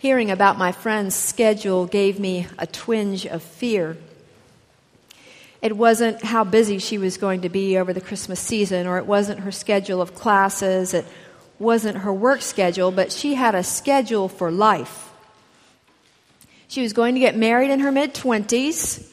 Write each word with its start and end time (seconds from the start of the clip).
Hearing 0.00 0.30
about 0.30 0.56
my 0.56 0.72
friend's 0.72 1.14
schedule 1.14 1.84
gave 1.84 2.18
me 2.18 2.46
a 2.58 2.66
twinge 2.66 3.26
of 3.26 3.42
fear. 3.42 3.98
It 5.60 5.76
wasn't 5.76 6.24
how 6.24 6.42
busy 6.42 6.78
she 6.78 6.96
was 6.96 7.18
going 7.18 7.42
to 7.42 7.50
be 7.50 7.76
over 7.76 7.92
the 7.92 8.00
Christmas 8.00 8.40
season, 8.40 8.86
or 8.86 8.96
it 8.96 9.04
wasn't 9.04 9.40
her 9.40 9.52
schedule 9.52 10.00
of 10.00 10.14
classes, 10.14 10.94
it 10.94 11.04
wasn't 11.58 11.98
her 11.98 12.14
work 12.14 12.40
schedule, 12.40 12.90
but 12.90 13.12
she 13.12 13.34
had 13.34 13.54
a 13.54 13.62
schedule 13.62 14.30
for 14.30 14.50
life. 14.50 15.10
She 16.66 16.80
was 16.80 16.94
going 16.94 17.12
to 17.12 17.20
get 17.20 17.36
married 17.36 17.70
in 17.70 17.80
her 17.80 17.92
mid 17.92 18.14
20s, 18.14 19.06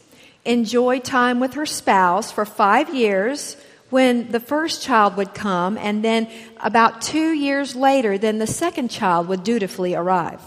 enjoy 0.45 0.99
time 0.99 1.41
with 1.41 1.55
her 1.55 1.65
spouse 1.65 2.31
for 2.31 2.45
five 2.45 2.95
years 2.95 3.57
when 3.89 4.31
the 4.31 4.39
first 4.39 4.83
child 4.83 5.17
would 5.17 5.33
come, 5.33 5.77
and 5.77 6.01
then 6.01 6.29
about 6.61 7.01
two 7.01 7.33
years 7.33 7.75
later, 7.75 8.17
then 8.17 8.37
the 8.37 8.47
second 8.47 8.89
child 8.89 9.27
would 9.27 9.43
dutifully 9.43 9.93
arrive. 9.93 10.39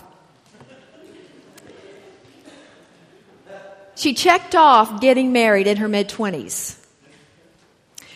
She 4.00 4.14
checked 4.14 4.54
off 4.54 5.02
getting 5.02 5.30
married 5.30 5.66
in 5.66 5.77
her 5.77 5.86
mid 5.86 6.09
20s. 6.09 6.78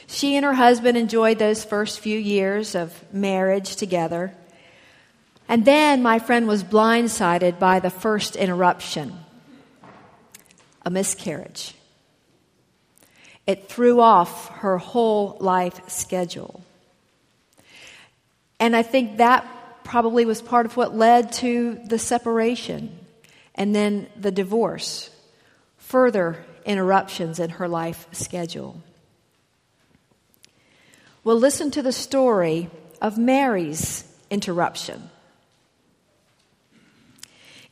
She 0.06 0.34
and 0.34 0.42
her 0.42 0.54
husband 0.54 0.96
enjoyed 0.96 1.38
those 1.38 1.62
first 1.62 2.00
few 2.00 2.18
years 2.18 2.74
of 2.74 2.90
marriage 3.12 3.76
together. 3.76 4.32
And 5.46 5.66
then 5.66 6.02
my 6.02 6.20
friend 6.20 6.48
was 6.48 6.64
blindsided 6.64 7.58
by 7.58 7.80
the 7.80 7.90
first 7.90 8.34
interruption 8.34 9.12
a 10.86 10.90
miscarriage. 10.90 11.74
It 13.46 13.68
threw 13.68 14.00
off 14.00 14.48
her 14.60 14.78
whole 14.78 15.36
life 15.38 15.86
schedule. 15.90 16.64
And 18.58 18.74
I 18.74 18.80
think 18.82 19.18
that 19.18 19.46
probably 19.84 20.24
was 20.24 20.40
part 20.40 20.64
of 20.64 20.78
what 20.78 20.96
led 20.96 21.30
to 21.44 21.78
the 21.84 21.98
separation 21.98 22.98
and 23.54 23.76
then 23.76 24.06
the 24.16 24.30
divorce 24.30 25.10
further 25.94 26.44
interruptions 26.64 27.38
in 27.38 27.50
her 27.50 27.68
life 27.68 28.08
schedule. 28.10 28.82
We'll 31.22 31.38
listen 31.38 31.70
to 31.70 31.82
the 31.82 31.92
story 31.92 32.68
of 33.00 33.16
Mary's 33.16 34.02
interruption. 34.28 35.08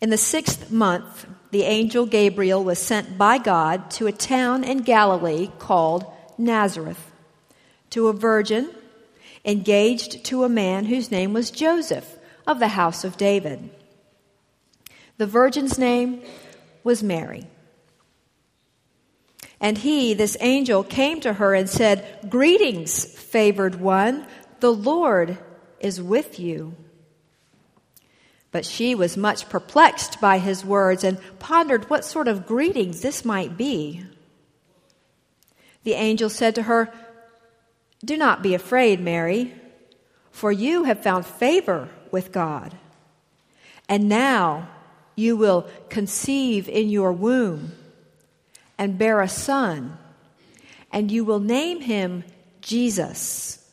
In 0.00 0.10
the 0.10 0.16
sixth 0.16 0.70
month, 0.70 1.26
the 1.50 1.64
angel 1.64 2.06
Gabriel 2.06 2.62
was 2.62 2.78
sent 2.78 3.18
by 3.18 3.38
God 3.38 3.90
to 3.96 4.06
a 4.06 4.12
town 4.12 4.62
in 4.62 4.82
Galilee 4.82 5.50
called 5.58 6.06
Nazareth, 6.38 7.10
to 7.90 8.06
a 8.06 8.12
virgin 8.12 8.70
engaged 9.44 10.24
to 10.26 10.44
a 10.44 10.48
man 10.48 10.84
whose 10.84 11.10
name 11.10 11.32
was 11.32 11.50
Joseph 11.50 12.18
of 12.46 12.60
the 12.60 12.68
house 12.68 13.02
of 13.02 13.16
David. 13.16 13.68
The 15.18 15.26
virgin's 15.26 15.76
name 15.76 16.22
was 16.84 17.02
Mary. 17.02 17.48
And 19.62 19.78
he, 19.78 20.12
this 20.12 20.36
angel, 20.40 20.82
came 20.82 21.20
to 21.20 21.34
her 21.34 21.54
and 21.54 21.70
said, 21.70 22.28
Greetings, 22.28 23.04
favored 23.04 23.76
one, 23.76 24.26
the 24.58 24.72
Lord 24.72 25.38
is 25.78 26.02
with 26.02 26.40
you. 26.40 26.74
But 28.50 28.66
she 28.66 28.96
was 28.96 29.16
much 29.16 29.48
perplexed 29.48 30.20
by 30.20 30.38
his 30.38 30.64
words 30.64 31.04
and 31.04 31.18
pondered 31.38 31.88
what 31.88 32.04
sort 32.04 32.26
of 32.26 32.44
greetings 32.44 33.00
this 33.00 33.24
might 33.24 33.56
be. 33.56 34.04
The 35.84 35.94
angel 35.94 36.28
said 36.28 36.56
to 36.56 36.64
her, 36.64 36.92
Do 38.04 38.16
not 38.16 38.42
be 38.42 38.54
afraid, 38.54 39.00
Mary, 39.00 39.54
for 40.32 40.50
you 40.50 40.84
have 40.84 41.04
found 41.04 41.24
favor 41.24 41.88
with 42.10 42.32
God. 42.32 42.76
And 43.88 44.08
now 44.08 44.68
you 45.14 45.36
will 45.36 45.68
conceive 45.88 46.68
in 46.68 46.88
your 46.88 47.12
womb 47.12 47.72
and 48.82 48.98
bear 48.98 49.20
a 49.20 49.28
son, 49.28 49.96
and 50.90 51.08
you 51.08 51.24
will 51.24 51.38
name 51.38 51.82
him 51.82 52.24
Jesus. 52.60 53.64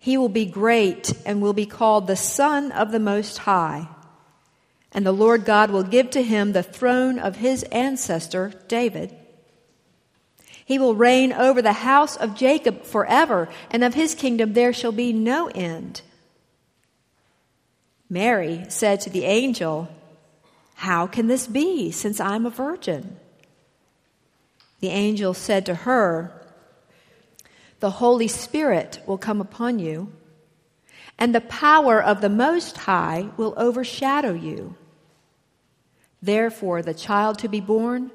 He 0.00 0.16
will 0.16 0.30
be 0.30 0.46
great 0.46 1.12
and 1.26 1.42
will 1.42 1.52
be 1.52 1.66
called 1.66 2.06
the 2.06 2.16
Son 2.16 2.72
of 2.72 2.92
the 2.92 2.98
Most 2.98 3.36
High. 3.36 3.86
And 4.90 5.04
the 5.04 5.12
Lord 5.12 5.44
God 5.44 5.70
will 5.70 5.82
give 5.82 6.08
to 6.12 6.22
him 6.22 6.52
the 6.52 6.62
throne 6.62 7.18
of 7.18 7.36
his 7.36 7.62
ancestor, 7.64 8.54
David. 8.68 9.14
He 10.64 10.78
will 10.78 10.94
reign 10.94 11.34
over 11.34 11.60
the 11.60 11.74
house 11.74 12.16
of 12.16 12.34
Jacob 12.34 12.84
forever, 12.84 13.50
and 13.70 13.84
of 13.84 13.92
his 13.92 14.14
kingdom 14.14 14.54
there 14.54 14.72
shall 14.72 14.92
be 14.92 15.12
no 15.12 15.48
end. 15.48 16.00
Mary 18.08 18.64
said 18.70 19.02
to 19.02 19.10
the 19.10 19.24
angel, 19.24 19.90
How 20.76 21.06
can 21.06 21.26
this 21.26 21.46
be, 21.46 21.90
since 21.90 22.18
I'm 22.18 22.46
a 22.46 22.50
virgin? 22.50 23.20
The 24.84 24.90
angel 24.90 25.32
said 25.32 25.64
to 25.64 25.74
her, 25.74 26.30
The 27.80 27.88
Holy 27.88 28.28
Spirit 28.28 29.00
will 29.06 29.16
come 29.16 29.40
upon 29.40 29.78
you, 29.78 30.12
and 31.18 31.34
the 31.34 31.40
power 31.40 32.02
of 32.02 32.20
the 32.20 32.28
Most 32.28 32.76
High 32.76 33.30
will 33.38 33.54
overshadow 33.56 34.34
you. 34.34 34.76
Therefore, 36.20 36.82
the 36.82 36.92
child 36.92 37.38
to 37.38 37.48
be 37.48 37.60
born 37.62 38.10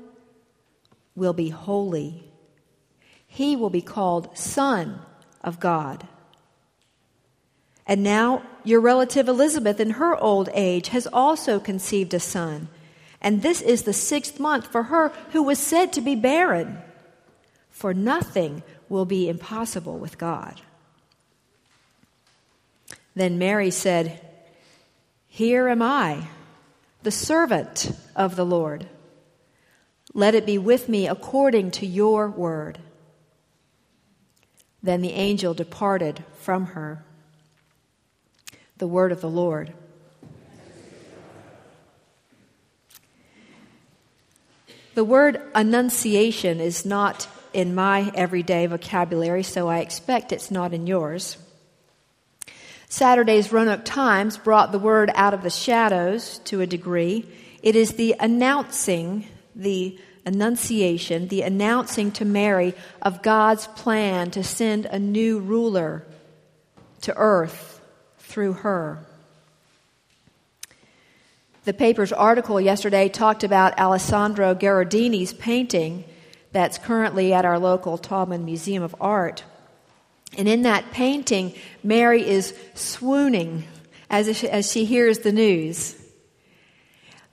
will 1.15 1.33
be 1.33 1.49
holy. 1.49 2.31
He 3.25 3.55
will 3.55 3.71
be 3.71 3.81
called 3.81 4.37
Son 4.37 4.99
of 5.41 5.59
God. 5.59 6.07
And 7.87 8.03
now, 8.03 8.43
your 8.63 8.79
relative 8.79 9.27
Elizabeth, 9.27 9.79
in 9.79 9.89
her 9.89 10.15
old 10.15 10.49
age, 10.53 10.89
has 10.89 11.07
also 11.07 11.59
conceived 11.59 12.13
a 12.13 12.19
son. 12.19 12.69
And 13.21 13.41
this 13.41 13.61
is 13.61 13.83
the 13.83 13.93
sixth 13.93 14.39
month 14.39 14.67
for 14.67 14.83
her 14.83 15.09
who 15.31 15.43
was 15.43 15.59
said 15.59 15.93
to 15.93 16.01
be 16.01 16.15
barren. 16.15 16.79
For 17.69 17.93
nothing 17.93 18.63
will 18.87 19.05
be 19.05 19.29
impossible 19.29 19.97
with 19.97 20.17
God. 20.17 20.61
Then 23.15 23.37
Mary 23.37 23.71
said, 23.71 24.21
Here 25.27 25.67
am 25.67 25.81
I, 25.81 26.27
the 27.03 27.11
servant 27.11 27.91
of 28.15 28.35
the 28.35 28.45
Lord. 28.45 28.87
Let 30.13 30.35
it 30.35 30.45
be 30.45 30.57
with 30.57 30.89
me 30.89 31.07
according 31.07 31.71
to 31.71 31.85
your 31.85 32.29
word. 32.29 32.79
Then 34.81 35.01
the 35.01 35.13
angel 35.13 35.53
departed 35.53 36.23
from 36.39 36.67
her. 36.67 37.03
The 38.77 38.87
word 38.87 39.11
of 39.11 39.21
the 39.21 39.29
Lord. 39.29 39.73
The 44.99 45.05
word 45.05 45.41
annunciation 45.55 46.59
is 46.59 46.85
not 46.85 47.25
in 47.53 47.73
my 47.73 48.11
everyday 48.15 48.65
vocabulary, 48.65 49.43
so 49.43 49.69
I 49.69 49.79
expect 49.79 50.33
it's 50.33 50.51
not 50.51 50.73
in 50.73 50.87
yours. 50.87 51.37
Saturday's 52.89 53.53
Roanoke 53.53 53.85
Times 53.85 54.37
brought 54.37 54.73
the 54.73 54.77
word 54.77 55.09
out 55.15 55.33
of 55.33 55.41
the 55.41 55.49
shadows 55.49 56.39
to 56.39 56.59
a 56.59 56.67
degree. 56.67 57.25
It 57.63 57.77
is 57.77 57.93
the 57.93 58.17
announcing, 58.19 59.25
the 59.55 59.97
annunciation, 60.25 61.29
the 61.29 61.43
announcing 61.43 62.11
to 62.11 62.25
Mary 62.25 62.73
of 63.01 63.21
God's 63.21 63.67
plan 63.67 64.31
to 64.31 64.43
send 64.43 64.85
a 64.85 64.99
new 64.99 65.39
ruler 65.39 66.05
to 67.03 67.13
earth 67.15 67.79
through 68.17 68.51
her. 68.51 69.05
The 71.69 71.73
paper's 71.75 72.11
article 72.11 72.59
yesterday 72.59 73.09
talked 73.09 73.43
about 73.43 73.79
Alessandro 73.79 74.55
Gherardini's 74.55 75.33
painting 75.33 76.03
that's 76.51 76.79
currently 76.79 77.31
at 77.31 77.45
our 77.45 77.59
local 77.59 77.99
Taubman 77.99 78.43
Museum 78.43 78.81
of 78.81 78.95
Art. 78.99 79.43
And 80.35 80.47
in 80.47 80.63
that 80.63 80.89
painting, 80.89 81.53
Mary 81.83 82.27
is 82.27 82.55
swooning 82.73 83.65
as, 84.09 84.43
as 84.45 84.71
she 84.71 84.83
hears 84.83 85.19
the 85.19 85.31
news. 85.31 85.95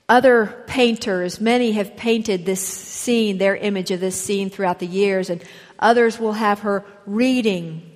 Other 0.06 0.62
painters, 0.66 1.40
many 1.40 1.72
have 1.72 1.96
painted 1.96 2.44
this 2.44 2.60
scene, 2.60 3.38
their 3.38 3.56
image 3.56 3.90
of 3.90 4.00
this 4.00 4.20
scene 4.20 4.50
throughout 4.50 4.80
the 4.80 4.86
years, 4.86 5.30
and 5.30 5.42
others 5.78 6.20
will 6.20 6.34
have 6.34 6.58
her 6.58 6.84
reading, 7.06 7.90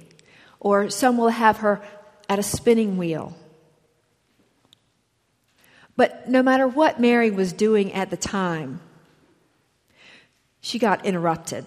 or 0.59 0.89
some 0.89 1.19
will 1.19 1.29
have 1.29 1.59
her 1.59 1.83
at 2.31 2.39
a 2.39 2.43
spinning 2.43 2.97
wheel. 2.97 3.37
But 6.01 6.31
no 6.31 6.43
matter 6.43 6.67
what 6.67 6.99
Mary 6.99 7.31
was 7.31 7.53
doing 7.53 7.93
at 7.93 8.09
the 8.09 8.17
time, 8.17 8.81
she 10.63 10.79
got 10.79 11.05
interrupted. 11.05 11.67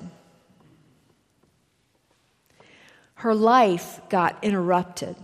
Her 3.13 3.35
life 3.35 4.01
got 4.09 4.43
interrupted. 4.43 5.15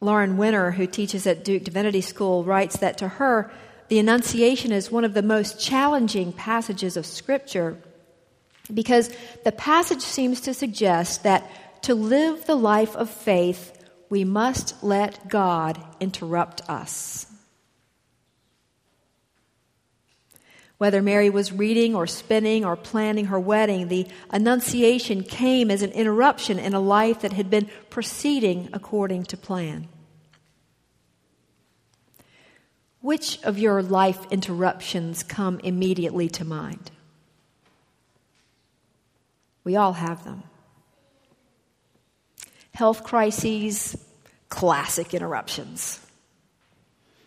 Lauren 0.00 0.36
Winner, 0.36 0.70
who 0.70 0.86
teaches 0.86 1.26
at 1.26 1.44
Duke 1.44 1.64
Divinity 1.64 2.00
School, 2.00 2.44
writes 2.44 2.76
that 2.76 2.98
to 2.98 3.08
her, 3.08 3.50
the 3.88 3.98
Annunciation 3.98 4.70
is 4.70 4.88
one 4.88 5.04
of 5.04 5.14
the 5.14 5.20
most 5.20 5.60
challenging 5.60 6.32
passages 6.32 6.96
of 6.96 7.04
Scripture 7.04 7.76
because 8.72 9.10
the 9.42 9.50
passage 9.50 10.02
seems 10.02 10.42
to 10.42 10.54
suggest 10.54 11.24
that 11.24 11.82
to 11.82 11.96
live 11.96 12.46
the 12.46 12.54
life 12.54 12.94
of 12.94 13.10
faith 13.10 13.81
we 14.12 14.24
must 14.24 14.84
let 14.84 15.26
God 15.26 15.82
interrupt 15.98 16.60
us. 16.68 17.26
Whether 20.76 21.00
Mary 21.00 21.30
was 21.30 21.50
reading 21.50 21.94
or 21.94 22.06
spinning 22.06 22.62
or 22.62 22.76
planning 22.76 23.24
her 23.26 23.40
wedding, 23.40 23.88
the 23.88 24.06
Annunciation 24.28 25.22
came 25.22 25.70
as 25.70 25.80
an 25.80 25.92
interruption 25.92 26.58
in 26.58 26.74
a 26.74 26.78
life 26.78 27.22
that 27.22 27.32
had 27.32 27.48
been 27.48 27.70
proceeding 27.88 28.68
according 28.74 29.22
to 29.24 29.36
plan. 29.38 29.88
Which 33.00 33.42
of 33.44 33.58
your 33.58 33.82
life 33.82 34.30
interruptions 34.30 35.22
come 35.22 35.58
immediately 35.60 36.28
to 36.28 36.44
mind? 36.44 36.90
We 39.64 39.74
all 39.74 39.94
have 39.94 40.22
them. 40.24 40.42
Health 42.74 43.04
crises, 43.04 43.96
classic 44.48 45.14
interruptions. 45.14 46.00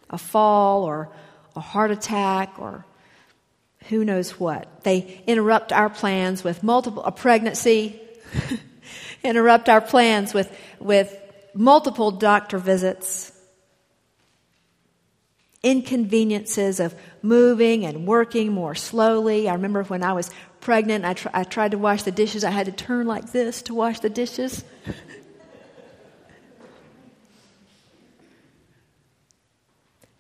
A 0.09 0.17
fall 0.17 0.83
or 0.83 1.09
a 1.55 1.59
heart 1.59 1.91
attack 1.91 2.59
or 2.59 2.85
who 3.89 4.03
knows 4.03 4.39
what. 4.39 4.83
They 4.83 5.23
interrupt 5.27 5.71
our 5.71 5.89
plans 5.89 6.43
with 6.43 6.63
multiple, 6.63 7.03
a 7.03 7.11
pregnancy, 7.11 7.99
interrupt 9.23 9.69
our 9.69 9.81
plans 9.81 10.33
with, 10.33 10.55
with 10.79 11.15
multiple 11.53 12.11
doctor 12.11 12.57
visits, 12.57 13.31
inconveniences 15.63 16.79
of 16.79 16.95
moving 17.21 17.85
and 17.85 18.05
working 18.07 18.51
more 18.51 18.75
slowly. 18.75 19.49
I 19.49 19.53
remember 19.53 19.83
when 19.83 20.03
I 20.03 20.13
was 20.13 20.29
pregnant, 20.59 21.05
I, 21.05 21.13
tr- 21.13 21.29
I 21.33 21.43
tried 21.43 21.71
to 21.71 21.77
wash 21.77 22.03
the 22.03 22.11
dishes. 22.11 22.43
I 22.43 22.51
had 22.51 22.65
to 22.65 22.71
turn 22.71 23.07
like 23.07 23.31
this 23.31 23.61
to 23.63 23.73
wash 23.73 23.99
the 23.99 24.09
dishes. 24.09 24.63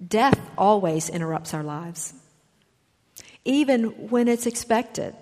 Death 0.05 0.39
always 0.57 1.09
interrupts 1.09 1.53
our 1.53 1.63
lives 1.63 2.13
even 3.45 4.09
when 4.09 4.27
it's 4.27 4.47
expected. 4.47 5.15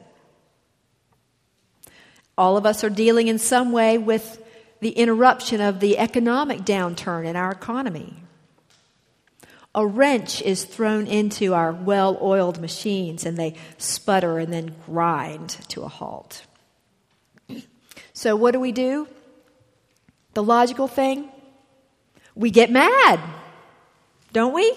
All 2.38 2.58
of 2.58 2.66
us 2.66 2.84
are 2.84 2.90
dealing 2.90 3.28
in 3.28 3.38
some 3.38 3.72
way 3.72 3.98
with 3.98 4.42
the 4.80 4.90
interruption 4.90 5.62
of 5.62 5.80
the 5.80 5.98
economic 5.98 6.62
downturn 6.62 7.26
in 7.26 7.36
our 7.36 7.52
economy. 7.52 8.16
A 9.76 9.86
wrench 9.86 10.42
is 10.42 10.66
thrown 10.66 11.08
into 11.08 11.54
our 11.54 11.72
well 11.72 12.18
oiled 12.22 12.60
machines 12.60 13.26
and 13.26 13.38
they 13.38 13.56
sputter 13.78 14.40
and 14.40 14.52
then 14.52 14.76
grind 14.86 15.50
to 15.70 15.82
a 15.82 15.88
halt. 15.88 16.46
So, 18.14 18.36
what 18.36 18.52
do 18.52 18.60
we 18.60 18.72
do? 18.72 19.08
The 20.34 20.44
logical 20.44 20.88
thing? 20.88 21.30
We 22.36 22.52
get 22.52 22.72
mad, 22.72 23.20
don't 24.34 24.54
we? 24.54 24.74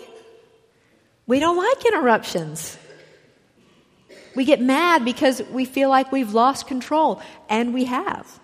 We 1.26 1.40
don't 1.40 1.56
like 1.56 1.84
interruptions. 1.84 2.78
We 4.36 4.44
get 4.44 4.60
mad 4.60 5.04
because 5.04 5.42
we 5.50 5.64
feel 5.64 5.88
like 5.88 6.12
we've 6.12 6.34
lost 6.34 6.68
control, 6.68 7.20
and 7.48 7.74
we 7.74 7.86
have. 7.86 8.38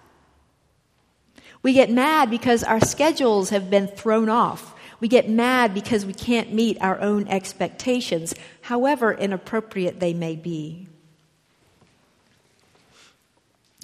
We 1.62 1.74
get 1.74 1.90
mad 1.90 2.30
because 2.30 2.64
our 2.64 2.80
schedules 2.80 3.50
have 3.50 3.70
been 3.70 3.86
thrown 3.86 4.28
off. 4.28 4.74
We 5.00 5.08
get 5.08 5.28
mad 5.28 5.74
because 5.74 6.06
we 6.06 6.14
can't 6.14 6.52
meet 6.52 6.80
our 6.80 6.98
own 7.00 7.28
expectations, 7.28 8.34
however 8.62 9.12
inappropriate 9.12 10.00
they 10.00 10.14
may 10.14 10.34
be. 10.34 10.88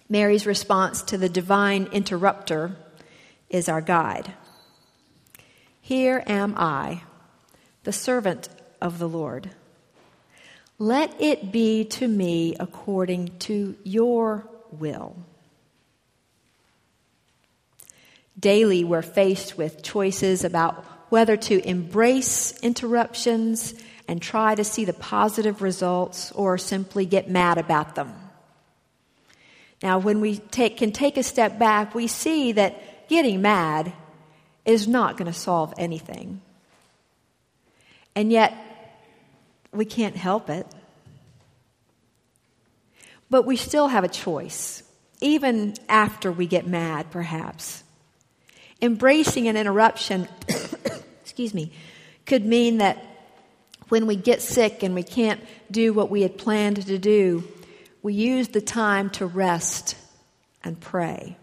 Mary's 0.08 0.46
response 0.46 1.02
to 1.02 1.18
the 1.18 1.28
divine 1.28 1.88
interrupter 1.92 2.74
is 3.50 3.68
our 3.68 3.82
guide. 3.82 4.32
Here 5.80 6.22
am 6.26 6.54
I, 6.56 7.02
the 7.88 7.92
servant 7.92 8.50
of 8.82 8.98
the 8.98 9.08
Lord. 9.08 9.48
Let 10.78 11.22
it 11.22 11.50
be 11.50 11.86
to 11.86 12.06
me 12.06 12.54
according 12.60 13.38
to 13.38 13.76
your 13.82 14.46
will. 14.70 15.16
Daily, 18.38 18.84
we're 18.84 19.00
faced 19.00 19.56
with 19.56 19.82
choices 19.82 20.44
about 20.44 20.84
whether 21.08 21.38
to 21.38 21.66
embrace 21.66 22.60
interruptions 22.60 23.72
and 24.06 24.20
try 24.20 24.54
to 24.54 24.64
see 24.64 24.84
the 24.84 24.92
positive 24.92 25.62
results 25.62 26.30
or 26.32 26.58
simply 26.58 27.06
get 27.06 27.30
mad 27.30 27.56
about 27.56 27.94
them. 27.94 28.12
Now, 29.82 29.98
when 29.98 30.20
we 30.20 30.36
take, 30.36 30.76
can 30.76 30.92
take 30.92 31.16
a 31.16 31.22
step 31.22 31.58
back, 31.58 31.94
we 31.94 32.06
see 32.06 32.52
that 32.52 33.08
getting 33.08 33.40
mad 33.40 33.94
is 34.66 34.86
not 34.86 35.16
going 35.16 35.32
to 35.32 35.38
solve 35.38 35.72
anything. 35.78 36.42
And 38.18 38.32
yet, 38.32 38.52
we 39.72 39.84
can't 39.84 40.16
help 40.16 40.50
it. 40.50 40.66
But 43.30 43.46
we 43.46 43.54
still 43.54 43.86
have 43.86 44.02
a 44.02 44.08
choice, 44.08 44.82
even 45.20 45.74
after 45.88 46.32
we 46.32 46.48
get 46.48 46.66
mad, 46.66 47.12
perhaps. 47.12 47.84
Embracing 48.82 49.46
an 49.46 49.56
interruption, 49.56 50.26
excuse 51.22 51.54
me, 51.54 51.70
could 52.26 52.44
mean 52.44 52.78
that 52.78 52.98
when 53.88 54.08
we 54.08 54.16
get 54.16 54.42
sick 54.42 54.82
and 54.82 54.96
we 54.96 55.04
can't 55.04 55.40
do 55.70 55.92
what 55.92 56.10
we 56.10 56.22
had 56.22 56.36
planned 56.36 56.84
to 56.86 56.98
do, 56.98 57.44
we 58.02 58.14
use 58.14 58.48
the 58.48 58.60
time 58.60 59.10
to 59.10 59.26
rest 59.26 59.96
and 60.64 60.80
pray. 60.80 61.36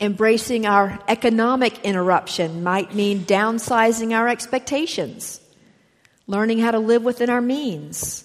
Embracing 0.00 0.66
our 0.66 0.98
economic 1.08 1.78
interruption 1.84 2.62
might 2.62 2.94
mean 2.94 3.20
downsizing 3.24 4.12
our 4.16 4.28
expectations 4.28 5.40
learning 6.30 6.60
how 6.60 6.70
to 6.70 6.78
live 6.78 7.02
within 7.02 7.28
our 7.28 7.40
means, 7.40 8.24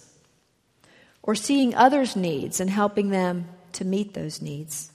or 1.24 1.33
seeing 1.33 1.74
others' 1.74 2.16
needs 2.16 2.60
and 2.60 2.69
helping 2.69 3.10
them 3.10 3.48
to 3.72 3.83
meet 3.83 4.13
those 4.13 4.44
needs. 4.44 4.92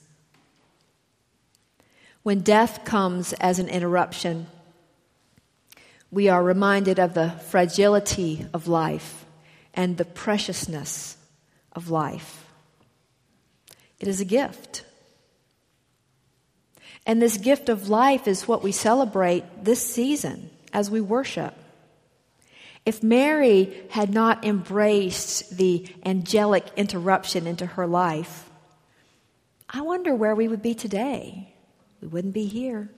When 2.23 2.39
death 2.39 2.85
comes 2.85 3.33
as 3.33 3.59
an 3.59 3.67
interruption, 3.67 4.47
we 6.09 6.29
are 6.29 6.41
reminded 6.41 6.99
of 6.99 7.13
the 7.13 7.31
fragility 7.49 8.45
of 8.53 8.69
life 8.69 9.25
and 9.73 9.97
the 9.97 10.05
preciousness 10.05 11.17
of 11.73 11.89
life. 11.89 12.45
It 13.99 14.07
is 14.07 14.21
a 14.21 14.25
gift. 14.25 14.85
And 17.05 17.21
this 17.21 17.37
gift 17.37 17.69
of 17.69 17.89
life 17.89 18.27
is 18.27 18.47
what 18.47 18.63
we 18.63 18.71
celebrate 18.71 19.43
this 19.63 19.83
season 19.83 20.49
as 20.71 20.91
we 20.91 21.01
worship. 21.01 21.55
If 22.85 23.03
Mary 23.03 23.83
had 23.89 24.11
not 24.11 24.45
embraced 24.45 25.57
the 25.57 25.87
angelic 26.05 26.65
interruption 26.75 27.45
into 27.47 27.65
her 27.65 27.85
life, 27.85 28.49
I 29.69 29.81
wonder 29.81 30.15
where 30.15 30.35
we 30.35 30.47
would 30.47 30.61
be 30.61 30.73
today. 30.73 31.53
We 32.01 32.07
wouldn't 32.07 32.33
be 32.33 32.45
here. 32.45 32.89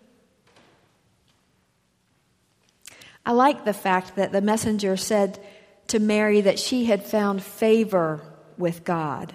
I 3.26 3.32
like 3.32 3.64
the 3.64 3.74
fact 3.74 4.16
that 4.16 4.32
the 4.32 4.42
messenger 4.42 4.98
said 4.98 5.40
to 5.88 6.00
Mary 6.00 6.42
that 6.42 6.60
she 6.60 6.86
had 6.86 7.06
found 7.06 7.44
favor 7.44 8.22
with 8.58 8.84
God. 8.84 9.34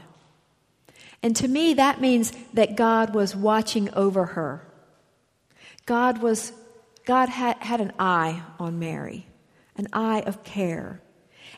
And 1.22 1.34
to 1.36 1.48
me, 1.48 1.74
that 1.74 2.00
means 2.00 2.32
that 2.54 2.76
God 2.76 3.14
was 3.14 3.34
watching 3.34 3.92
over 3.94 4.26
her. 4.26 4.66
God 5.86 6.22
was, 6.22 6.52
God 7.04 7.28
had, 7.28 7.56
had 7.58 7.80
an 7.80 7.92
eye 7.98 8.42
on 8.58 8.78
Mary 8.78 9.26
an 9.78 9.86
eye 9.92 10.20
of 10.26 10.42
care. 10.42 11.00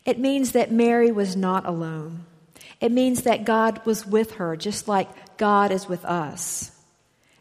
It 0.05 0.19
means 0.19 0.52
that 0.52 0.71
Mary 0.71 1.11
was 1.11 1.35
not 1.35 1.67
alone. 1.67 2.26
It 2.81 2.93
means 2.93 3.23
that 3.23 3.45
God 3.45 3.85
was 3.85 4.07
with 4.07 4.33
her, 4.33 4.57
just 4.57 4.87
like 4.87 5.37
God 5.38 5.73
is 5.73 5.88
with 5.88 6.05
us. 6.05 6.71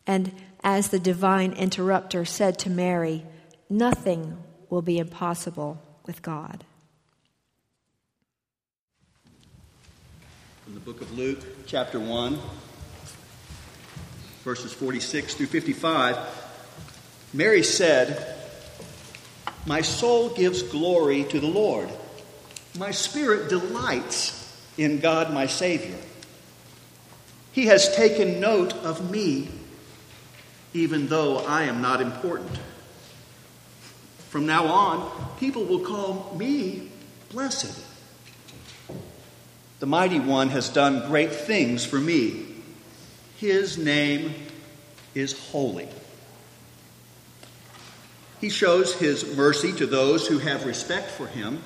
And 0.08 0.34
as 0.64 0.88
the 0.88 1.00
divine 1.00 1.54
interrupter 1.54 2.26
said 2.26 2.58
to 2.60 2.70
Mary, 2.70 3.26
nothing 3.70 4.42
will 4.70 4.82
be 4.82 4.98
impossible 4.98 5.82
with 6.06 6.22
God. 6.22 6.64
From 10.70 10.76
the 10.76 10.82
book 10.82 11.02
of 11.02 11.18
Luke, 11.18 11.40
chapter 11.66 12.00
1, 12.00 12.38
verses 14.44 14.72
46 14.72 15.34
through 15.34 15.48
55, 15.48 16.16
Mary 17.34 17.64
said, 17.64 18.36
my 19.66 19.82
soul 19.82 20.30
gives 20.30 20.62
glory 20.62 21.24
to 21.24 21.40
the 21.40 21.48
Lord. 21.48 21.90
My 22.78 22.92
spirit 22.92 23.50
delights 23.50 24.62
in 24.78 25.00
God 25.00 25.34
my 25.34 25.48
Savior. 25.48 25.98
He 27.52 27.66
has 27.66 27.96
taken 27.96 28.40
note 28.40 28.74
of 28.74 29.10
me, 29.10 29.50
even 30.76 31.08
though 31.08 31.40
I 31.40 31.64
am 31.64 31.82
not 31.82 32.00
important. 32.00 32.60
From 34.30 34.46
now 34.46 34.68
on, 34.68 35.36
people 35.40 35.64
will 35.64 35.84
call 35.84 36.36
me 36.38 36.92
blessed. 37.32 37.86
The 39.80 39.86
Mighty 39.86 40.20
One 40.20 40.50
has 40.50 40.68
done 40.68 41.08
great 41.08 41.32
things 41.32 41.86
for 41.86 42.00
me. 42.00 42.46
His 43.38 43.78
name 43.78 44.36
is 45.16 45.40
holy. 45.52 45.88
He 48.42 48.50
shows 48.50 48.94
his 48.94 49.36
mercy 49.38 49.72
to 49.74 49.86
those 49.86 50.28
who 50.28 50.40
have 50.40 50.66
respect 50.66 51.12
for 51.12 51.28
him, 51.28 51.62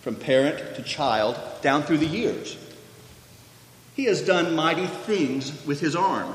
from 0.00 0.14
parent 0.14 0.76
to 0.76 0.82
child, 0.82 1.38
down 1.60 1.82
through 1.82 1.98
the 1.98 2.06
years. 2.06 2.56
He 3.94 4.04
has 4.04 4.22
done 4.22 4.54
mighty 4.54 4.86
things 4.86 5.66
with 5.66 5.80
his 5.80 5.94
arm. 5.94 6.32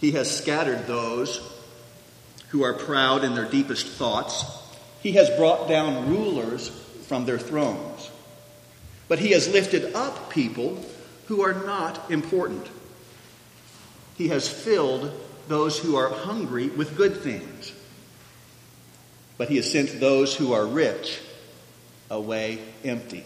He 0.00 0.12
has 0.12 0.34
scattered 0.34 0.86
those 0.86 1.40
who 2.48 2.62
are 2.62 2.72
proud 2.72 3.24
in 3.24 3.34
their 3.34 3.50
deepest 3.50 3.86
thoughts. 3.88 4.44
He 5.02 5.12
has 5.12 5.28
brought 5.30 5.68
down 5.68 6.08
rulers 6.08 6.70
from 7.08 7.26
their 7.26 7.38
thrones. 7.38 8.10
But 9.08 9.18
he 9.20 9.30
has 9.30 9.52
lifted 9.52 9.94
up 9.94 10.30
people 10.30 10.84
who 11.26 11.42
are 11.42 11.54
not 11.54 12.10
important. 12.10 12.66
He 14.16 14.28
has 14.28 14.48
filled 14.48 15.12
those 15.48 15.78
who 15.78 15.96
are 15.96 16.08
hungry 16.08 16.68
with 16.68 16.96
good 16.96 17.16
things. 17.18 17.72
But 19.38 19.48
he 19.48 19.56
has 19.56 19.70
sent 19.70 20.00
those 20.00 20.34
who 20.34 20.52
are 20.52 20.66
rich 20.66 21.20
away 22.10 22.58
empty. 22.84 23.24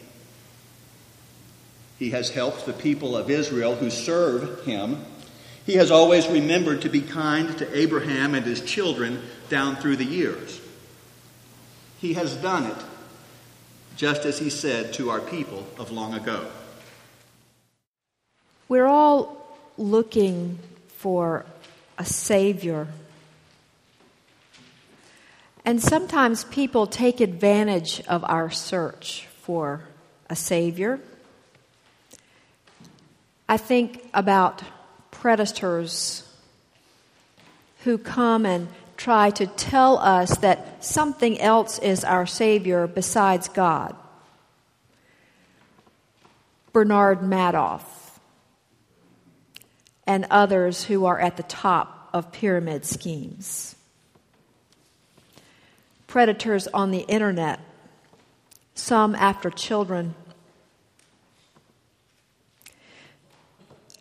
He 1.99 2.11
has 2.11 2.31
helped 2.31 2.67
the 2.67 2.73
people 2.73 3.17
of 3.17 3.31
Israel 3.31 3.77
who 3.77 3.91
serve 3.91 4.65
him. 4.65 5.05
He 5.67 5.75
has 5.75 5.91
always 5.91 6.27
remembered 6.27 6.83
to 6.83 6.89
be 6.89 7.03
kind 7.03 7.57
to 7.59 7.79
Abraham 7.79 8.35
and 8.35 8.45
his 8.45 8.63
children 8.63 9.23
down 9.49 9.77
through 9.77 9.97
the 9.97 10.05
years. 10.05 10.61
He 12.01 12.15
has 12.15 12.35
done 12.37 12.65
it 12.67 12.77
just 14.00 14.25
as 14.25 14.38
he 14.38 14.49
said 14.49 14.95
to 14.95 15.11
our 15.11 15.21
people 15.21 15.62
of 15.78 15.90
long 15.90 16.14
ago. 16.14 16.47
We're 18.66 18.87
all 18.87 19.59
looking 19.76 20.59
for 20.97 21.45
a 21.99 22.07
Savior. 22.07 22.87
And 25.66 25.83
sometimes 25.83 26.45
people 26.45 26.87
take 26.87 27.21
advantage 27.21 28.00
of 28.09 28.25
our 28.25 28.50
search 28.50 29.28
for 29.42 29.83
a 30.30 30.35
Savior. 30.35 30.99
I 33.50 33.59
think 33.59 34.09
about 34.14 34.62
predators 35.11 36.26
who 37.85 37.99
come 37.99 38.47
and 38.47 38.69
try 39.00 39.30
to 39.30 39.47
tell 39.47 39.97
us 39.97 40.37
that 40.38 40.85
something 40.85 41.40
else 41.40 41.78
is 41.78 42.04
our 42.04 42.26
Savior 42.26 42.87
besides 42.87 43.49
God. 43.49 43.97
Bernard 46.75 47.21
Madoff 47.21 47.80
and 50.07 50.26
others 50.30 50.85
who 50.85 51.07
are 51.07 51.19
at 51.19 51.38
the 51.38 51.42
top 51.45 52.11
of 52.12 52.30
pyramid 52.30 52.85
schemes. 52.85 53.75
Predators 56.07 56.66
on 56.66 56.90
the 56.90 57.07
internet, 57.09 57.59
some 58.75 59.14
after 59.14 59.49
children. 59.49 60.14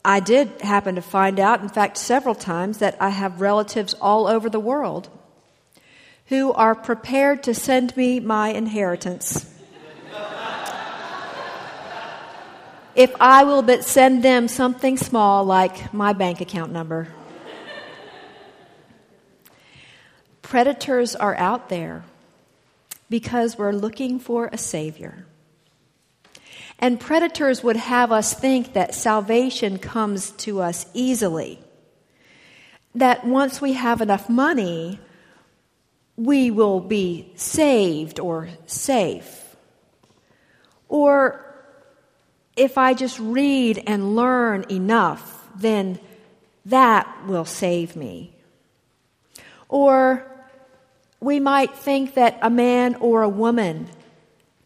I 0.03 0.19
did 0.19 0.61
happen 0.61 0.95
to 0.95 1.01
find 1.01 1.39
out, 1.39 1.61
in 1.61 1.69
fact, 1.69 1.97
several 1.97 2.35
times, 2.35 2.77
that 2.79 2.95
I 2.99 3.09
have 3.09 3.41
relatives 3.41 3.93
all 3.95 4.27
over 4.27 4.49
the 4.49 4.59
world 4.59 5.09
who 6.27 6.53
are 6.53 6.75
prepared 6.75 7.43
to 7.43 7.53
send 7.53 7.95
me 7.97 8.19
my 8.19 8.49
inheritance 8.49 9.49
if 12.99 13.15
I 13.17 13.45
will 13.45 13.61
but 13.61 13.85
send 13.85 14.23
them 14.23 14.49
something 14.49 14.97
small 14.97 15.45
like 15.45 15.93
my 15.93 16.11
bank 16.11 16.41
account 16.41 16.73
number. 16.73 17.07
Predators 20.41 21.15
are 21.15 21.33
out 21.35 21.69
there 21.69 22.03
because 23.09 23.57
we're 23.57 23.71
looking 23.71 24.19
for 24.19 24.49
a 24.51 24.57
Savior. 24.57 25.25
And 26.79 26.99
predators 26.99 27.61
would 27.61 27.75
have 27.75 28.11
us 28.11 28.33
think 28.33 28.73
that 28.73 28.95
salvation 28.95 29.77
comes 29.77 30.31
to 30.31 30.61
us 30.61 30.85
easily. 30.93 31.59
That 32.95 33.25
once 33.25 33.61
we 33.61 33.73
have 33.73 34.01
enough 34.01 34.29
money, 34.29 34.99
we 36.15 36.51
will 36.51 36.79
be 36.79 37.31
saved 37.35 38.19
or 38.19 38.49
safe. 38.65 39.55
Or 40.87 41.45
if 42.55 42.77
I 42.77 42.93
just 42.93 43.19
read 43.19 43.83
and 43.85 44.15
learn 44.15 44.65
enough, 44.69 45.47
then 45.55 45.99
that 46.65 47.25
will 47.25 47.45
save 47.45 47.95
me. 47.95 48.33
Or 49.67 50.25
we 51.19 51.39
might 51.39 51.75
think 51.75 52.15
that 52.15 52.39
a 52.41 52.49
man 52.49 52.95
or 52.95 53.21
a 53.21 53.29
woman 53.29 53.89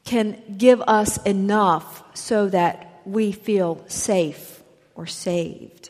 can 0.06 0.42
give 0.58 0.82
us 0.82 1.18
enough 1.24 2.04
so 2.14 2.48
that 2.50 3.02
we 3.06 3.32
feel 3.32 3.84
safe 3.88 4.62
or 4.96 5.06
saved. 5.06 5.90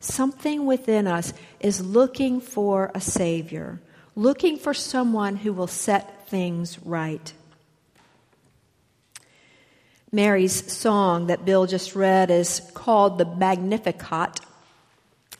Something 0.00 0.66
within 0.66 1.06
us 1.06 1.32
is 1.60 1.80
looking 1.80 2.40
for 2.40 2.90
a 2.94 3.00
Savior, 3.00 3.80
looking 4.16 4.56
for 4.56 4.74
someone 4.74 5.36
who 5.36 5.52
will 5.52 5.66
set 5.68 6.28
things 6.28 6.78
right. 6.84 7.32
Mary's 10.10 10.70
song 10.70 11.28
that 11.28 11.44
Bill 11.44 11.66
just 11.66 11.94
read 11.94 12.30
is 12.30 12.60
called 12.74 13.16
the 13.16 13.24
Magnificat, 13.24 14.40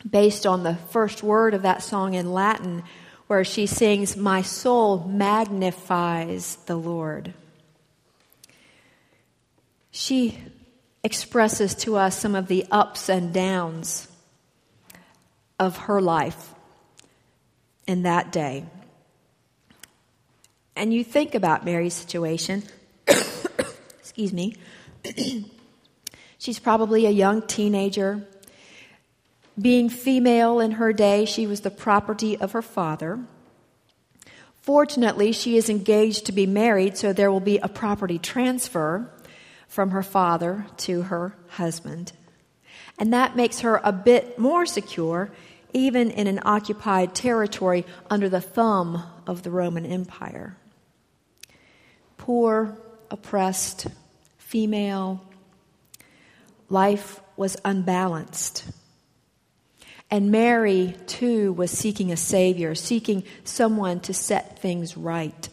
based 0.09 0.47
on 0.47 0.62
the 0.62 0.76
first 0.76 1.23
word 1.23 1.54
of 1.54 1.62
that 1.62 1.83
song 1.83 2.14
in 2.14 2.33
Latin, 2.33 2.83
where 3.26 3.45
she 3.45 3.66
sings, 3.66 4.16
My 4.16 4.42
soul 4.42 5.07
magnifies 5.07 6.57
the 6.66 6.76
Lord. 6.76 7.35
She 9.92 10.38
expresses 11.04 11.75
to 11.76 11.96
us 11.96 12.18
some 12.18 12.34
of 12.34 12.49
the 12.49 12.66
ups 12.70 13.08
and 13.08 13.32
downs 13.32 14.08
of 15.58 15.76
her 15.76 16.00
life 16.00 16.54
in 17.87 18.02
that 18.02 18.32
day. 18.32 18.64
And 20.75 20.92
you 20.92 21.04
think 21.04 21.34
about 21.34 21.64
Mary's 21.64 21.94
situation 21.94 22.64
excuse 24.00 24.32
me. 24.32 24.56
She's 26.38 26.58
probably 26.58 27.06
a 27.06 27.11
young 27.11 27.42
teenager. 27.42 28.26
Being 29.61 29.90
female 29.90 30.61
in 30.61 30.72
her 30.72 30.92
day, 30.92 31.25
she 31.26 31.46
was 31.46 31.61
the 31.61 31.70
property 31.70 32.38
of 32.38 32.52
her 32.52 32.62
father. 32.62 33.20
Fortunately, 34.62 35.32
she 35.32 35.56
is 35.56 35.68
engaged 35.68 36.26
to 36.26 36.32
be 36.32 36.46
married, 36.46 36.96
so 36.96 37.12
there 37.12 37.30
will 37.30 37.40
be 37.40 37.58
a 37.58 37.68
property 37.68 38.18
transfer 38.18 39.11
from 39.73 39.93
her 39.93 40.02
father 40.02 40.67
to 40.76 41.00
her 41.00 41.35
husband. 41.49 42.12
And 42.99 43.14
that 43.14 43.37
makes 43.37 43.61
her 43.61 43.81
a 43.83 43.91
bit 43.91 44.38
more 44.38 44.67
secure, 44.67 45.31
even 45.73 46.11
in 46.11 46.26
an 46.26 46.41
occupied 46.43 47.14
territory 47.14 47.87
under 48.11 48.29
the 48.29 48.43
thumb 48.43 49.02
of 49.26 49.43
the 49.43 49.50
Roman 49.50 49.87
Empire. 49.87 50.59
Poor, 52.19 52.76
oppressed, 53.11 53.87
female. 54.37 55.25
Life 56.69 57.23
was 57.38 57.57
unbalanced. 57.64 58.64
And 60.11 60.31
Mary, 60.31 60.97
too, 61.07 61.55
was 61.55 61.71
seeking 61.71 62.12
a 62.12 62.19
Savior, 62.19 62.75
seeking 62.75 63.25
someone 63.43 64.00
to 64.00 64.12
set 64.12 64.59
things 64.59 64.99
right. 64.99 65.49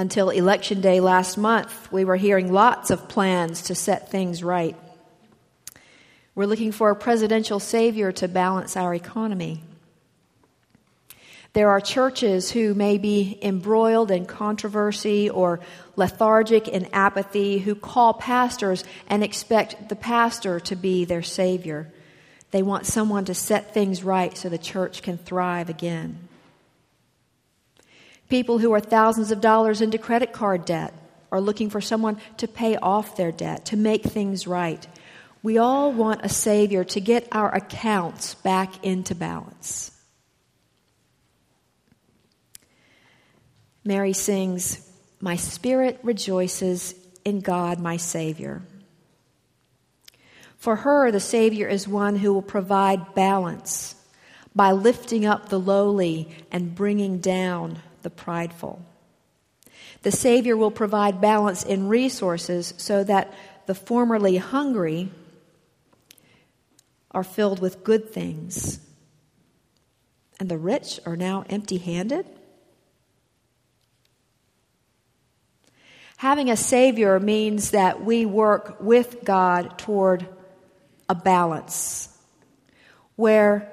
Until 0.00 0.30
Election 0.30 0.80
Day 0.80 0.98
last 0.98 1.36
month, 1.36 1.92
we 1.92 2.06
were 2.06 2.16
hearing 2.16 2.54
lots 2.54 2.90
of 2.90 3.06
plans 3.06 3.64
to 3.64 3.74
set 3.74 4.10
things 4.10 4.42
right. 4.42 4.74
We're 6.34 6.46
looking 6.46 6.72
for 6.72 6.88
a 6.88 6.96
presidential 6.96 7.60
Savior 7.60 8.10
to 8.12 8.26
balance 8.26 8.78
our 8.78 8.94
economy. 8.94 9.62
There 11.52 11.68
are 11.68 11.82
churches 11.82 12.50
who 12.50 12.72
may 12.72 12.96
be 12.96 13.38
embroiled 13.42 14.10
in 14.10 14.24
controversy 14.24 15.28
or 15.28 15.60
lethargic 15.96 16.66
in 16.66 16.88
apathy 16.94 17.58
who 17.58 17.74
call 17.74 18.14
pastors 18.14 18.84
and 19.06 19.22
expect 19.22 19.90
the 19.90 19.96
pastor 19.96 20.60
to 20.60 20.76
be 20.76 21.04
their 21.04 21.22
savior. 21.22 21.92
They 22.52 22.62
want 22.62 22.86
someone 22.86 23.26
to 23.26 23.34
set 23.34 23.74
things 23.74 24.02
right 24.02 24.34
so 24.34 24.48
the 24.48 24.56
church 24.56 25.02
can 25.02 25.18
thrive 25.18 25.68
again. 25.68 26.29
People 28.30 28.58
who 28.58 28.72
are 28.72 28.80
thousands 28.80 29.32
of 29.32 29.40
dollars 29.40 29.80
into 29.82 29.98
credit 29.98 30.32
card 30.32 30.64
debt 30.64 30.94
are 31.32 31.40
looking 31.40 31.68
for 31.68 31.80
someone 31.80 32.18
to 32.36 32.46
pay 32.46 32.76
off 32.76 33.16
their 33.16 33.32
debt, 33.32 33.66
to 33.66 33.76
make 33.76 34.04
things 34.04 34.46
right. 34.46 34.86
We 35.42 35.58
all 35.58 35.92
want 35.92 36.24
a 36.24 36.28
Savior 36.28 36.84
to 36.84 37.00
get 37.00 37.26
our 37.32 37.52
accounts 37.52 38.34
back 38.36 38.84
into 38.84 39.16
balance. 39.16 39.90
Mary 43.84 44.12
sings, 44.12 44.88
My 45.20 45.34
spirit 45.34 45.98
rejoices 46.04 46.94
in 47.24 47.40
God, 47.40 47.80
my 47.80 47.96
Savior. 47.96 48.62
For 50.56 50.76
her, 50.76 51.10
the 51.10 51.20
Savior 51.20 51.66
is 51.66 51.88
one 51.88 52.16
who 52.16 52.32
will 52.32 52.42
provide 52.42 53.14
balance, 53.14 53.96
by 54.54 54.70
lifting 54.70 55.26
up 55.26 55.48
the 55.48 55.58
lowly 55.58 56.28
and 56.52 56.76
bringing 56.76 57.18
down 57.18 57.80
the 58.02 58.10
prideful. 58.10 58.82
The 60.02 60.12
Savior 60.12 60.56
will 60.56 60.70
provide 60.70 61.20
balance 61.20 61.64
in 61.64 61.88
resources 61.88 62.74
so 62.76 63.04
that 63.04 63.32
the 63.66 63.74
formerly 63.74 64.36
hungry 64.36 65.10
are 67.10 67.24
filled 67.24 67.60
with 67.60 67.82
good 67.84 68.10
things, 68.10 68.80
and 70.38 70.48
the 70.48 70.58
rich 70.58 71.00
are 71.04 71.16
now 71.16 71.44
empty 71.50 71.78
handed? 71.78 72.26
Having 76.18 76.50
a 76.50 76.56
Savior 76.56 77.18
means 77.18 77.70
that 77.70 78.04
we 78.04 78.26
work 78.26 78.76
with 78.80 79.24
God 79.24 79.78
toward 79.78 80.28
a 81.08 81.14
balance 81.14 82.08
where 83.16 83.72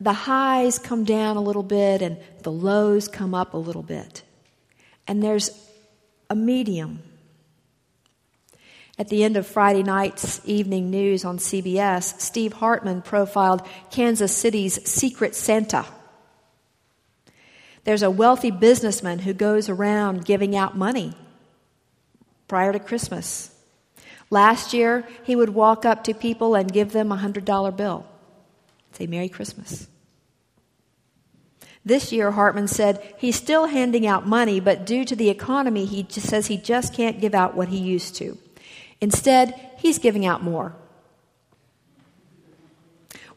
the 0.00 0.12
highs 0.12 0.78
come 0.78 1.04
down 1.04 1.36
a 1.36 1.42
little 1.42 1.62
bit 1.62 2.00
and 2.00 2.18
the 2.42 2.52
lows 2.52 3.06
come 3.06 3.34
up 3.34 3.54
a 3.54 3.58
little 3.58 3.82
bit. 3.82 4.22
And 5.06 5.22
there's 5.22 5.50
a 6.30 6.34
medium. 6.34 7.02
At 8.98 9.08
the 9.08 9.24
end 9.24 9.36
of 9.36 9.46
Friday 9.46 9.82
night's 9.82 10.40
evening 10.44 10.90
news 10.90 11.24
on 11.24 11.38
CBS, 11.38 12.20
Steve 12.20 12.54
Hartman 12.54 13.02
profiled 13.02 13.66
Kansas 13.90 14.34
City's 14.34 14.88
secret 14.88 15.34
Santa. 15.34 15.84
There's 17.84 18.02
a 18.02 18.10
wealthy 18.10 18.50
businessman 18.50 19.20
who 19.20 19.32
goes 19.32 19.68
around 19.68 20.24
giving 20.24 20.54
out 20.54 20.76
money 20.76 21.14
prior 22.46 22.72
to 22.72 22.78
Christmas. 22.78 23.54
Last 24.28 24.74
year, 24.74 25.08
he 25.24 25.34
would 25.34 25.50
walk 25.50 25.84
up 25.84 26.04
to 26.04 26.14
people 26.14 26.54
and 26.54 26.72
give 26.72 26.92
them 26.92 27.10
a 27.10 27.16
$100 27.16 27.76
bill. 27.76 28.06
Say, 28.92 29.06
Merry 29.06 29.28
Christmas. 29.28 29.88
This 31.84 32.12
year, 32.12 32.30
Hartman 32.30 32.68
said 32.68 33.14
he's 33.18 33.36
still 33.36 33.66
handing 33.66 34.06
out 34.06 34.26
money, 34.26 34.60
but 34.60 34.84
due 34.84 35.04
to 35.04 35.16
the 35.16 35.30
economy, 35.30 35.86
he 35.86 36.06
says 36.10 36.46
he 36.46 36.58
just 36.58 36.94
can't 36.94 37.20
give 37.20 37.34
out 37.34 37.56
what 37.56 37.68
he 37.68 37.78
used 37.78 38.16
to. 38.16 38.36
Instead, 39.00 39.54
he's 39.78 39.98
giving 39.98 40.26
out 40.26 40.42
more. 40.42 40.74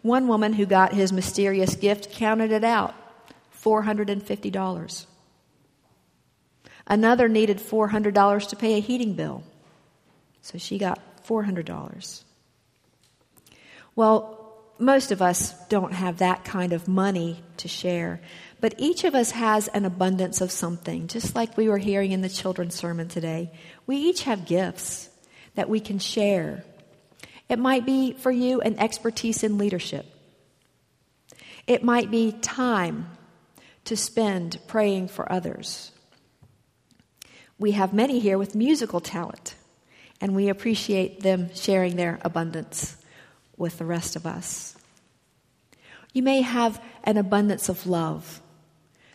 One 0.01 0.27
woman 0.27 0.53
who 0.53 0.65
got 0.65 0.93
his 0.93 1.13
mysterious 1.13 1.75
gift 1.75 2.11
counted 2.11 2.51
it 2.51 2.65
out 2.65 2.93
$450. 3.63 5.05
Another 6.85 7.29
needed 7.29 7.59
$400 7.59 8.49
to 8.49 8.55
pay 8.57 8.73
a 8.73 8.81
heating 8.81 9.13
bill. 9.13 9.43
So 10.41 10.57
she 10.57 10.77
got 10.77 10.99
$400. 11.25 12.23
Well, 13.95 14.42
most 14.79 15.11
of 15.11 15.21
us 15.21 15.53
don't 15.67 15.93
have 15.93 16.17
that 16.17 16.43
kind 16.43 16.73
of 16.73 16.87
money 16.87 17.43
to 17.57 17.67
share, 17.67 18.21
but 18.59 18.75
each 18.77 19.03
of 19.03 19.13
us 19.13 19.31
has 19.31 19.67
an 19.69 19.85
abundance 19.85 20.41
of 20.41 20.51
something, 20.51 21.07
just 21.07 21.35
like 21.35 21.57
we 21.57 21.69
were 21.69 21.77
hearing 21.77 22.11
in 22.11 22.21
the 22.21 22.29
children's 22.29 22.75
sermon 22.75 23.07
today. 23.07 23.51
We 23.85 23.97
each 23.97 24.23
have 24.23 24.45
gifts 24.45 25.09
that 25.55 25.69
we 25.69 25.79
can 25.79 25.99
share. 25.99 26.63
It 27.49 27.59
might 27.59 27.85
be 27.85 28.13
for 28.13 28.31
you 28.31 28.61
an 28.61 28.79
expertise 28.79 29.43
in 29.43 29.57
leadership. 29.57 30.05
It 31.67 31.83
might 31.83 32.09
be 32.09 32.31
time 32.31 33.09
to 33.85 33.95
spend 33.95 34.57
praying 34.67 35.09
for 35.09 35.31
others. 35.31 35.91
We 37.59 37.71
have 37.71 37.93
many 37.93 38.19
here 38.19 38.37
with 38.37 38.55
musical 38.55 38.99
talent, 38.99 39.55
and 40.19 40.35
we 40.35 40.49
appreciate 40.49 41.19
them 41.19 41.53
sharing 41.53 41.95
their 41.95 42.19
abundance 42.23 42.97
with 43.57 43.77
the 43.77 43.85
rest 43.85 44.15
of 44.15 44.25
us. 44.25 44.75
You 46.13 46.23
may 46.23 46.41
have 46.41 46.81
an 47.03 47.17
abundance 47.17 47.69
of 47.69 47.87
love 47.87 48.41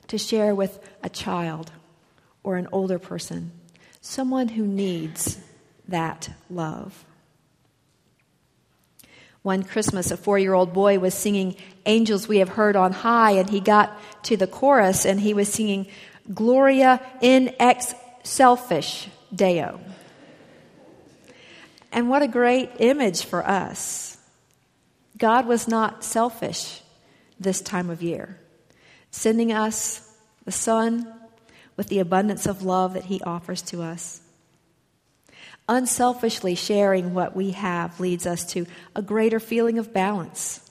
to 0.09 0.19
share 0.19 0.55
with 0.55 0.79
a 1.03 1.09
child 1.09 1.71
or 2.43 2.57
an 2.57 2.69
older 2.73 2.99
person, 2.99 3.53
someone 4.01 4.49
who 4.49 4.67
needs 4.67 5.39
that 5.87 6.31
love. 6.51 7.05
One 9.43 9.63
Christmas, 9.63 10.11
a 10.11 10.17
four 10.17 10.39
year 10.39 10.55
old 10.55 10.73
boy 10.73 10.99
was 10.99 11.15
singing 11.15 11.57
Angels 11.87 12.29
We 12.29 12.39
Have 12.39 12.51
Heard 12.51 12.77
on 12.77 12.93
High, 12.93 13.33
and 13.33 13.49
he 13.49 13.61
got 13.61 13.97
to 14.25 14.37
the 14.37 14.47
chorus 14.47 15.07
and 15.07 15.21
he 15.21 15.33
was 15.33 15.49
singing 15.49 15.87
Gloria 16.35 17.01
in 17.21 17.55
ex 17.59 17.95
selfish 18.25 19.09
Deo. 19.35 19.81
And 21.93 22.11
what 22.11 22.23
a 22.23 22.29
great 22.29 22.71
image 22.79 23.25
for 23.25 23.47
us. 23.47 24.18
God 25.19 25.47
was 25.47 25.67
not 25.67 26.05
selfish 26.05 26.81
this 27.39 27.61
time 27.61 27.91
of 27.91 28.03
year, 28.03 28.39
sending 29.11 29.53
us 29.53 30.09
the 30.45 30.53
Son 30.53 31.13
with 31.77 31.89
the 31.89 31.99
abundance 31.99 32.47
of 32.47 32.63
love 32.63 32.95
that 32.95 33.05
He 33.05 33.21
offers 33.23 33.63
to 33.63 33.83
us. 33.83 34.21
Unselfishly 35.69 36.55
sharing 36.55 37.13
what 37.13 37.37
we 37.37 37.51
have 37.51 38.01
leads 38.01 38.27
us 38.27 38.45
to 38.53 38.67
a 38.97 39.03
greater 39.03 39.39
feeling 39.39 39.79
of 39.79 39.93
balance 39.93 40.69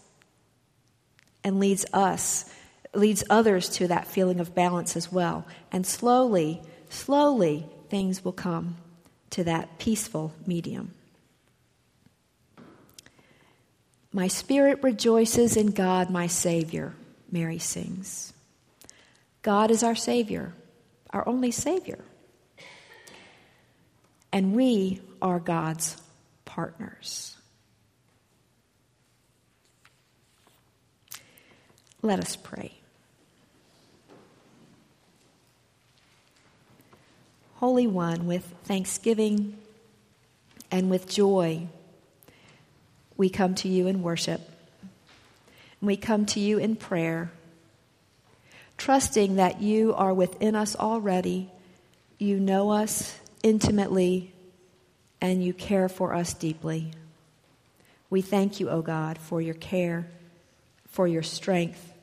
and 1.44 1.60
leads 1.60 1.86
us, 1.94 2.46
leads 2.94 3.24
others 3.30 3.70
to 3.70 3.88
that 3.88 4.08
feeling 4.08 4.40
of 4.40 4.56
balance 4.56 4.96
as 4.96 5.12
well. 5.12 5.46
And 5.72 5.86
slowly, 5.86 6.62
slowly 6.90 7.66
things 7.90 8.26
will 8.26 8.34
come 8.34 8.78
to 9.32 9.44
that 9.44 9.78
peaceful 9.78 10.34
medium. 10.46 10.94
My 14.18 14.30
spirit 14.30 14.82
rejoices 14.82 15.56
in 15.56 15.68
God, 15.68 16.10
my 16.10 16.26
Savior, 16.26 16.96
Mary 17.32 17.60
sings. 17.60 18.34
God 19.44 19.70
is 19.70 19.84
our 19.84 19.94
Savior, 19.94 20.54
our 21.12 21.30
only 21.30 21.52
Savior. 21.52 22.00
And 24.32 24.56
we 24.56 25.02
are 25.22 25.38
God's 25.38 26.02
partners. 26.46 27.38
Let 32.02 32.20
us 32.20 32.36
pray. 32.36 32.74
Holy 37.58 37.86
One, 37.86 38.26
with 38.26 38.52
thanksgiving 38.64 39.60
and 40.72 40.90
with 40.90 41.08
joy, 41.08 41.68
we 43.18 43.30
come 43.30 43.56
to 43.56 43.68
you 43.68 43.88
in 43.88 44.04
worship. 44.04 44.42
We 45.82 45.98
come 45.98 46.26
to 46.28 46.40
you 46.40 46.58
in 46.58 46.76
prayer, 46.76 47.32
trusting 48.78 49.36
that 49.36 49.62
you 49.62 49.94
are 49.94 50.14
within 50.14 50.56
us 50.56 50.76
already. 50.76 51.50
You 52.18 52.40
know 52.40 52.72
us 52.72 53.18
intimately, 53.44 54.32
and 55.20 55.44
you 55.44 55.54
care 55.54 55.90
for 55.90 56.14
us 56.14 56.34
deeply. 56.34 56.92
We 58.10 58.22
thank 58.22 58.60
you, 58.60 58.70
O 58.70 58.82
God, 58.82 59.18
for 59.18 59.42
your 59.42 59.54
care, 59.56 60.08
for 60.88 61.08
your 61.08 61.24
strength, 61.24 61.94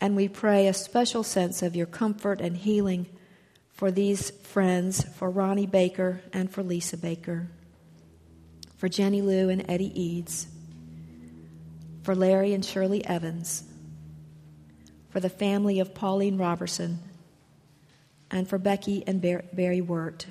and 0.00 0.14
we 0.14 0.28
pray 0.28 0.68
a 0.68 0.74
special 0.74 1.22
sense 1.22 1.62
of 1.62 1.74
your 1.74 1.86
comfort 1.86 2.40
and 2.40 2.56
healing 2.56 3.06
for 3.72 3.90
these 3.90 4.30
friends, 4.30 5.02
for 5.16 5.30
Ronnie 5.30 5.66
Baker 5.66 6.20
and 6.32 6.50
for 6.50 6.62
Lisa 6.62 6.96
Baker, 6.96 7.48
for 8.76 8.88
Jenny 8.88 9.22
Lou 9.22 9.48
and 9.48 9.64
Eddie 9.68 9.98
Eads, 10.00 10.46
for 12.02 12.14
Larry 12.14 12.52
and 12.52 12.64
Shirley 12.64 13.04
Evans, 13.04 13.64
for 15.10 15.20
the 15.20 15.28
family 15.28 15.80
of 15.80 15.94
Pauline 15.94 16.36
Robertson, 16.38 16.98
and 18.30 18.48
for 18.48 18.58
Becky 18.58 19.02
and 19.06 19.20
Barry 19.20 19.80
Wirt. 19.80 20.26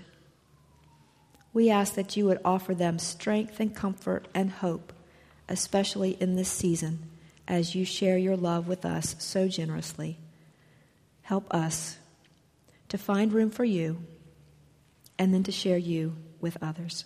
We 1.53 1.69
ask 1.69 1.95
that 1.95 2.15
you 2.17 2.25
would 2.25 2.41
offer 2.43 2.75
them 2.75 2.99
strength 2.99 3.59
and 3.59 3.73
comfort 3.73 4.27
and 4.35 4.51
hope, 4.51 4.93
especially 5.47 6.11
in 6.19 6.35
this 6.35 6.49
season, 6.49 7.09
as 7.47 7.73
you 7.73 7.85
share 7.85 8.17
your 8.17 8.35
love 8.35 8.67
with 8.67 8.85
us 8.85 9.15
so 9.19 9.47
generously. 9.47 10.17
Help 11.21 11.51
us 11.53 11.97
to 12.89 12.97
find 12.97 13.33
room 13.33 13.49
for 13.49 13.63
you, 13.63 14.03
and 15.17 15.33
then 15.33 15.43
to 15.43 15.51
share 15.51 15.77
you 15.77 16.15
with 16.41 16.57
others. 16.61 17.05